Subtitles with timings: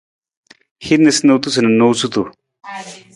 [0.85, 2.21] Hin niisaniisatu na noosutu.